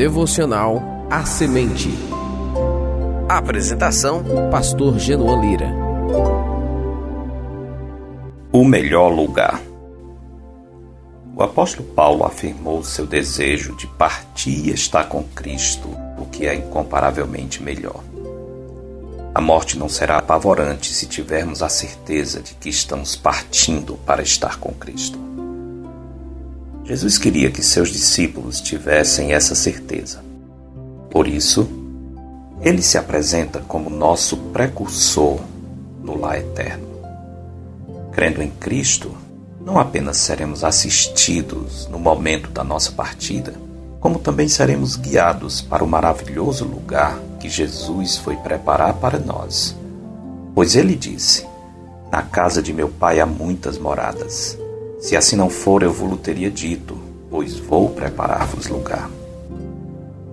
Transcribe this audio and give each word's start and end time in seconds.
devocional 0.00 1.06
A 1.10 1.26
Semente. 1.26 1.90
Apresentação: 3.28 4.24
Pastor 4.50 4.98
Genoan 4.98 5.42
Lira. 5.42 5.70
O 8.50 8.64
melhor 8.64 9.10
lugar. 9.10 9.60
O 11.36 11.42
apóstolo 11.42 11.86
Paulo 11.90 12.24
afirmou 12.24 12.82
seu 12.82 13.06
desejo 13.06 13.76
de 13.76 13.86
partir 13.86 14.68
e 14.68 14.72
estar 14.72 15.04
com 15.04 15.22
Cristo, 15.22 15.90
o 16.18 16.24
que 16.24 16.46
é 16.46 16.54
incomparavelmente 16.54 17.62
melhor. 17.62 18.02
A 19.34 19.40
morte 19.42 19.78
não 19.78 19.90
será 19.90 20.16
apavorante 20.16 20.94
se 20.94 21.04
tivermos 21.04 21.62
a 21.62 21.68
certeza 21.68 22.40
de 22.40 22.54
que 22.54 22.70
estamos 22.70 23.16
partindo 23.16 23.98
para 24.06 24.22
estar 24.22 24.58
com 24.58 24.72
Cristo. 24.72 25.29
Jesus 26.84 27.18
queria 27.18 27.50
que 27.50 27.62
seus 27.62 27.90
discípulos 27.90 28.60
tivessem 28.60 29.32
essa 29.32 29.54
certeza. 29.54 30.22
Por 31.10 31.26
isso, 31.28 31.68
ele 32.60 32.82
se 32.82 32.98
apresenta 32.98 33.60
como 33.66 33.88
nosso 33.88 34.36
precursor 34.36 35.40
no 36.02 36.18
lar 36.18 36.38
eterno. 36.38 36.86
Crendo 38.12 38.42
em 38.42 38.50
Cristo, 38.50 39.14
não 39.60 39.78
apenas 39.78 40.16
seremos 40.16 40.64
assistidos 40.64 41.86
no 41.88 41.98
momento 41.98 42.50
da 42.50 42.64
nossa 42.64 42.92
partida, 42.92 43.54
como 44.00 44.18
também 44.18 44.48
seremos 44.48 44.96
guiados 44.96 45.60
para 45.60 45.84
o 45.84 45.88
maravilhoso 45.88 46.64
lugar 46.64 47.18
que 47.38 47.48
Jesus 47.48 48.16
foi 48.16 48.36
preparar 48.36 48.94
para 48.94 49.18
nós. 49.18 49.76
Pois 50.54 50.74
ele 50.74 50.96
disse: 50.96 51.46
Na 52.10 52.22
casa 52.22 52.62
de 52.62 52.72
meu 52.72 52.88
pai 52.88 53.20
há 53.20 53.26
muitas 53.26 53.78
moradas. 53.78 54.58
Se 55.00 55.16
assim 55.16 55.34
não 55.34 55.48
for, 55.48 55.82
eu 55.82 55.90
vou-lhe 55.92 56.18
teria 56.18 56.50
dito, 56.50 56.96
pois 57.30 57.56
vou 57.56 57.88
preparar-vos 57.88 58.66
lugar. 58.66 59.10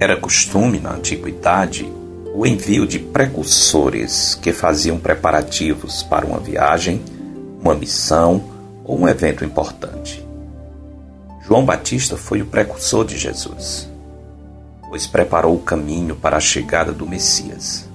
Era 0.00 0.16
costume 0.16 0.80
na 0.80 0.94
antiguidade 0.94 1.86
o 2.34 2.46
envio 2.46 2.86
de 2.86 2.98
precursores 2.98 4.34
que 4.34 4.52
faziam 4.52 4.98
preparativos 4.98 6.02
para 6.02 6.26
uma 6.26 6.40
viagem, 6.40 7.00
uma 7.60 7.74
missão 7.74 8.42
ou 8.84 8.98
um 8.98 9.06
evento 9.06 9.44
importante. 9.44 10.26
João 11.46 11.64
Batista 11.64 12.16
foi 12.16 12.40
o 12.40 12.46
precursor 12.46 13.04
de 13.04 13.18
Jesus, 13.18 13.86
pois 14.88 15.06
preparou 15.06 15.54
o 15.56 15.62
caminho 15.62 16.16
para 16.16 16.38
a 16.38 16.40
chegada 16.40 16.90
do 16.90 17.06
Messias. 17.06 17.86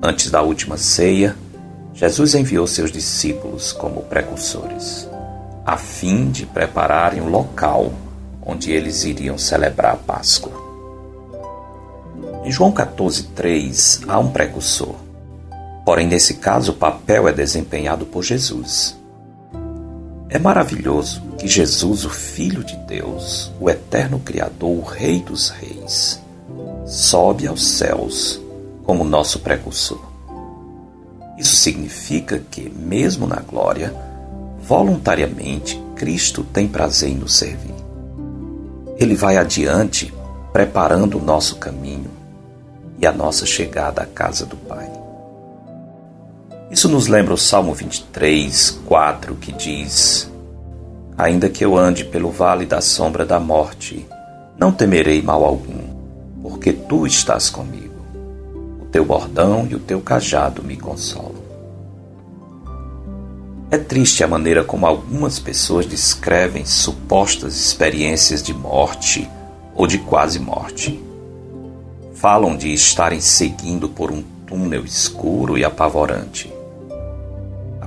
Antes 0.00 0.30
da 0.30 0.42
última 0.42 0.76
ceia, 0.76 1.36
Jesus 1.92 2.36
enviou 2.36 2.68
seus 2.68 2.92
discípulos 2.92 3.72
como 3.72 4.02
precursores, 4.02 5.09
a 5.70 5.76
fim 5.76 6.32
de 6.32 6.46
prepararem 6.46 7.20
o 7.20 7.28
local 7.28 7.92
onde 8.44 8.72
eles 8.72 9.04
iriam 9.04 9.38
celebrar 9.38 9.92
a 9.92 9.96
Páscoa. 9.96 10.50
Em 12.44 12.50
João 12.50 12.72
14,3 12.72 14.02
há 14.08 14.18
um 14.18 14.32
precursor, 14.32 14.96
porém 15.84 16.08
nesse 16.08 16.34
caso 16.34 16.72
o 16.72 16.74
papel 16.74 17.28
é 17.28 17.32
desempenhado 17.32 18.04
por 18.04 18.24
Jesus. 18.24 18.98
É 20.28 20.40
maravilhoso 20.40 21.22
que 21.38 21.46
Jesus, 21.46 22.04
o 22.04 22.10
Filho 22.10 22.64
de 22.64 22.76
Deus, 22.78 23.52
o 23.60 23.70
eterno 23.70 24.18
Criador, 24.18 24.76
o 24.76 24.82
Rei 24.82 25.20
dos 25.20 25.50
Reis, 25.50 26.20
sobe 26.84 27.46
aos 27.46 27.64
céus 27.64 28.40
como 28.82 29.04
nosso 29.04 29.38
precursor. 29.38 30.04
Isso 31.38 31.54
significa 31.54 32.42
que, 32.50 32.68
mesmo 32.68 33.24
na 33.24 33.38
glória, 33.38 34.09
voluntariamente 34.70 35.82
Cristo 35.96 36.44
tem 36.44 36.68
prazer 36.68 37.10
em 37.10 37.16
nos 37.16 37.34
servir. 37.34 37.74
Ele 38.96 39.16
vai 39.16 39.36
adiante, 39.36 40.14
preparando 40.52 41.18
o 41.18 41.20
nosso 41.20 41.56
caminho 41.56 42.08
e 42.96 43.04
a 43.04 43.10
nossa 43.10 43.44
chegada 43.44 44.02
à 44.02 44.06
casa 44.06 44.46
do 44.46 44.56
Pai. 44.56 44.88
Isso 46.70 46.88
nos 46.88 47.08
lembra 47.08 47.34
o 47.34 47.36
Salmo 47.36 47.74
23, 47.74 48.78
4, 48.86 49.34
que 49.34 49.50
diz: 49.50 50.30
Ainda 51.18 51.48
que 51.48 51.64
eu 51.64 51.76
ande 51.76 52.04
pelo 52.04 52.30
vale 52.30 52.64
da 52.64 52.80
sombra 52.80 53.26
da 53.26 53.40
morte, 53.40 54.06
não 54.56 54.70
temerei 54.70 55.20
mal 55.20 55.44
algum, 55.44 55.82
porque 56.42 56.72
tu 56.72 57.08
estás 57.08 57.50
comigo. 57.50 58.04
O 58.80 58.84
teu 58.84 59.04
bordão 59.04 59.66
e 59.68 59.74
o 59.74 59.80
teu 59.80 60.00
cajado 60.00 60.62
me 60.62 60.76
consolam. 60.76 61.49
É 63.70 63.78
triste 63.78 64.24
a 64.24 64.28
maneira 64.28 64.64
como 64.64 64.86
algumas 64.86 65.38
pessoas 65.38 65.86
descrevem 65.86 66.64
supostas 66.64 67.54
experiências 67.54 68.42
de 68.42 68.52
morte 68.52 69.28
ou 69.74 69.86
de 69.86 69.98
quase 69.98 70.38
morte. 70.38 71.00
Falam 72.14 72.56
de 72.56 72.72
estarem 72.72 73.20
seguindo 73.20 73.88
por 73.88 74.10
um 74.10 74.22
túnel 74.46 74.84
escuro 74.84 75.56
e 75.56 75.64
apavorante 75.64 76.52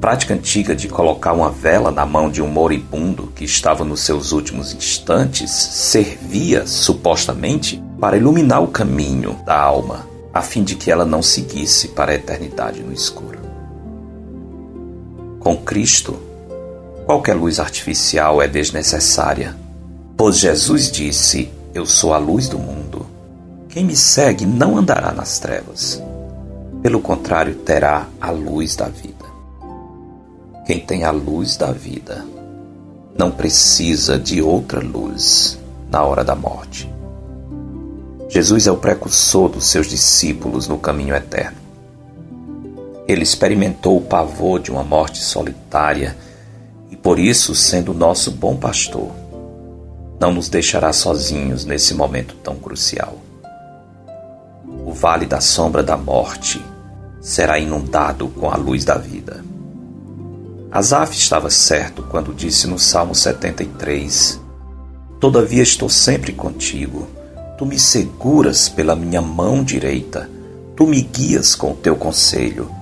prática 0.00 0.34
antiga 0.34 0.74
de 0.74 0.88
colocar 0.88 1.32
uma 1.32 1.50
vela 1.50 1.90
na 1.90 2.04
mão 2.04 2.30
de 2.30 2.42
um 2.42 2.46
moribundo 2.46 3.32
que 3.34 3.44
estava 3.44 3.84
nos 3.84 4.00
seus 4.00 4.32
últimos 4.32 4.72
instantes 4.72 5.50
servia, 5.50 6.66
supostamente, 6.66 7.82
para 8.00 8.16
iluminar 8.16 8.62
o 8.62 8.68
caminho 8.68 9.38
da 9.44 9.58
alma, 9.58 10.06
a 10.32 10.42
fim 10.42 10.62
de 10.62 10.74
que 10.74 10.90
ela 10.90 11.04
não 11.04 11.22
seguisse 11.22 11.88
para 11.88 12.12
a 12.12 12.14
eternidade 12.14 12.82
no 12.82 12.92
escuro. 12.92 13.45
Com 15.46 15.58
Cristo, 15.58 16.18
qualquer 17.04 17.34
luz 17.34 17.60
artificial 17.60 18.42
é 18.42 18.48
desnecessária, 18.48 19.56
pois 20.16 20.38
Jesus 20.38 20.90
disse: 20.90 21.48
Eu 21.72 21.86
sou 21.86 22.12
a 22.12 22.18
luz 22.18 22.48
do 22.48 22.58
mundo. 22.58 23.06
Quem 23.68 23.84
me 23.84 23.94
segue 23.94 24.44
não 24.44 24.76
andará 24.76 25.12
nas 25.12 25.38
trevas. 25.38 26.02
Pelo 26.82 27.00
contrário, 27.00 27.54
terá 27.54 28.08
a 28.20 28.32
luz 28.32 28.74
da 28.74 28.86
vida. 28.86 29.24
Quem 30.66 30.80
tem 30.80 31.04
a 31.04 31.12
luz 31.12 31.56
da 31.56 31.70
vida 31.70 32.26
não 33.16 33.30
precisa 33.30 34.18
de 34.18 34.42
outra 34.42 34.80
luz 34.80 35.60
na 35.88 36.02
hora 36.02 36.24
da 36.24 36.34
morte. 36.34 36.92
Jesus 38.28 38.66
é 38.66 38.72
o 38.72 38.78
precursor 38.78 39.48
dos 39.48 39.66
seus 39.66 39.86
discípulos 39.86 40.66
no 40.66 40.76
caminho 40.76 41.14
eterno. 41.14 41.65
Ele 43.08 43.22
experimentou 43.22 43.96
o 43.96 44.00
pavor 44.00 44.60
de 44.60 44.70
uma 44.70 44.82
morte 44.82 45.18
solitária 45.18 46.16
e, 46.90 46.96
por 46.96 47.20
isso, 47.20 47.54
sendo 47.54 47.94
nosso 47.94 48.32
bom 48.32 48.56
pastor, 48.56 49.12
não 50.18 50.32
nos 50.32 50.48
deixará 50.48 50.92
sozinhos 50.92 51.64
nesse 51.64 51.94
momento 51.94 52.34
tão 52.42 52.56
crucial. 52.56 53.18
O 54.84 54.92
vale 54.92 55.24
da 55.24 55.40
sombra 55.40 55.84
da 55.84 55.96
morte 55.96 56.60
será 57.20 57.58
inundado 57.60 58.28
com 58.28 58.50
a 58.50 58.56
luz 58.56 58.84
da 58.84 58.96
vida. 58.96 59.44
Asaf 60.70 61.16
estava 61.16 61.48
certo 61.48 62.02
quando 62.02 62.34
disse 62.34 62.66
no 62.66 62.78
Salmo 62.78 63.14
73: 63.14 64.40
Todavia 65.20 65.62
estou 65.62 65.88
sempre 65.88 66.32
contigo. 66.32 67.06
Tu 67.56 67.64
me 67.64 67.78
seguras 67.78 68.68
pela 68.68 68.96
minha 68.96 69.22
mão 69.22 69.64
direita, 69.64 70.28
tu 70.74 70.86
me 70.86 71.00
guias 71.00 71.54
com 71.54 71.70
o 71.70 71.76
teu 71.76 71.96
conselho 71.96 72.75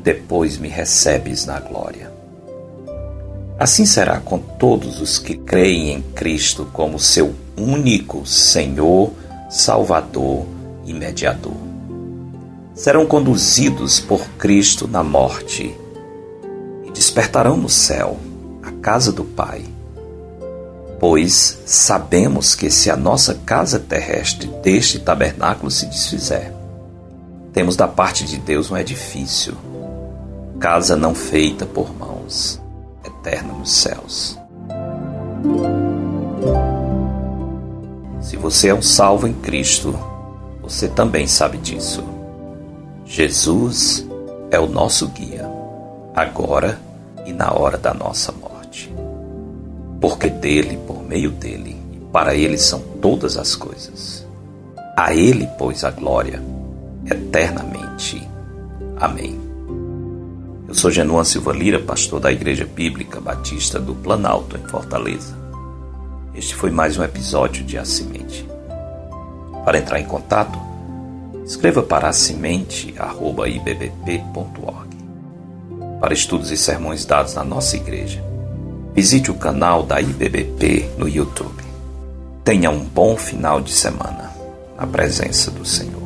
e 0.00 0.02
depois 0.02 0.56
me 0.56 0.68
recebes 0.68 1.44
na 1.44 1.60
glória. 1.60 2.10
Assim 3.58 3.84
será 3.84 4.18
com 4.18 4.38
todos 4.38 5.00
os 5.00 5.18
que 5.18 5.36
creem 5.36 5.92
em 5.92 6.00
Cristo 6.00 6.66
como 6.72 6.98
seu 6.98 7.34
único 7.56 8.26
Senhor, 8.26 9.12
Salvador 9.50 10.46
e 10.86 10.94
Mediador. 10.94 11.56
Serão 12.74 13.04
conduzidos 13.04 14.00
por 14.00 14.26
Cristo 14.38 14.88
na 14.88 15.04
morte 15.04 15.76
despertarão 17.00 17.56
no 17.56 17.70
céu, 17.70 18.18
a 18.62 18.70
casa 18.72 19.10
do 19.10 19.24
Pai. 19.24 19.64
Pois 20.98 21.58
sabemos 21.64 22.54
que 22.54 22.70
se 22.70 22.90
a 22.90 22.96
nossa 22.96 23.36
casa 23.46 23.78
terrestre 23.78 24.46
deste 24.62 24.98
tabernáculo 24.98 25.70
se 25.70 25.86
desfizer, 25.86 26.52
temos 27.54 27.74
da 27.74 27.88
parte 27.88 28.26
de 28.26 28.36
Deus 28.36 28.70
um 28.70 28.76
edifício, 28.76 29.56
casa 30.60 30.94
não 30.94 31.14
feita 31.14 31.66
por 31.66 31.92
mãos, 31.98 32.60
eterna 33.04 33.52
nos 33.54 33.72
céus. 33.72 34.38
Se 38.20 38.36
você 38.36 38.68
é 38.68 38.74
um 38.74 38.82
salvo 38.82 39.26
em 39.26 39.32
Cristo, 39.32 39.98
você 40.62 40.86
também 40.86 41.26
sabe 41.26 41.58
disso. 41.58 42.04
Jesus 43.04 44.06
é 44.52 44.60
o 44.60 44.68
nosso 44.68 45.08
guia, 45.08 45.50
agora 46.14 46.78
e 47.26 47.32
na 47.32 47.52
hora 47.52 47.76
da 47.76 47.92
nossa 47.92 48.30
morte. 48.30 48.94
Porque 50.00 50.28
dele, 50.28 50.78
por 50.86 51.02
meio 51.02 51.30
dele 51.30 51.80
para 52.12 52.34
ele 52.34 52.58
são 52.58 52.80
todas 53.00 53.36
as 53.36 53.54
coisas. 53.54 54.26
A 54.96 55.14
ele, 55.14 55.48
pois, 55.58 55.84
a 55.84 55.90
glória 55.90 56.42
eternamente. 57.06 58.28
Amém. 58.98 59.39
Eu 60.70 60.74
sou 60.76 60.88
Genuan 60.88 61.24
Silva 61.24 61.52
Lira, 61.52 61.80
pastor 61.80 62.20
da 62.20 62.30
Igreja 62.30 62.64
Bíblica 62.64 63.20
Batista 63.20 63.80
do 63.80 63.92
Planalto, 63.92 64.56
em 64.56 64.64
Fortaleza. 64.68 65.36
Este 66.32 66.54
foi 66.54 66.70
mais 66.70 66.96
um 66.96 67.02
episódio 67.02 67.64
de 67.64 67.76
A 67.76 67.84
Semente. 67.84 68.48
Para 69.64 69.78
entrar 69.78 69.98
em 69.98 70.04
contato, 70.04 70.56
escreva 71.44 71.82
para 71.82 72.08
a 72.08 72.12
semente@ibbp.org. 72.12 74.96
Para 76.00 76.14
estudos 76.14 76.52
e 76.52 76.56
sermões 76.56 77.04
dados 77.04 77.34
na 77.34 77.42
nossa 77.42 77.74
igreja, 77.74 78.22
visite 78.94 79.28
o 79.28 79.34
canal 79.34 79.82
da 79.82 80.00
IBBP 80.00 80.88
no 80.96 81.08
YouTube. 81.08 81.64
Tenha 82.44 82.70
um 82.70 82.84
bom 82.84 83.16
final 83.16 83.60
de 83.60 83.72
semana 83.72 84.30
na 84.78 84.86
presença 84.86 85.50
do 85.50 85.64
Senhor. 85.64 85.99